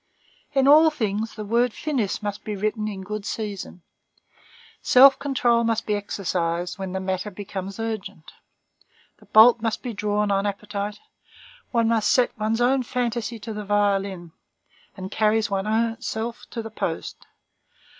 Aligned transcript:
In 0.53 0.67
all 0.67 0.89
things 0.89 1.35
the 1.35 1.45
word 1.45 1.73
finis 1.73 2.23
must 2.23 2.43
be 2.43 2.55
written 2.55 2.87
in 2.87 3.03
good 3.03 3.23
season; 3.23 3.83
self 4.81 5.19
control 5.19 5.63
must 5.63 5.85
be 5.85 5.93
exercised 5.93 6.79
when 6.79 6.91
the 6.93 6.99
matter 6.99 7.29
becomes 7.29 7.79
urgent; 7.79 8.31
the 9.19 9.27
bolt 9.27 9.61
must 9.61 9.83
be 9.83 9.93
drawn 9.93 10.31
on 10.31 10.47
appetite; 10.47 10.99
one 11.69 11.87
must 11.89 12.09
set 12.09 12.35
one's 12.39 12.61
own 12.61 12.81
fantasy 12.81 13.37
to 13.41 13.53
the 13.53 13.63
violin, 13.63 14.31
and 14.97 15.11
carry 15.11 15.39
one's 15.51 16.03
self 16.07 16.47
to 16.49 16.63
the 16.63 16.71
post. 16.71 17.27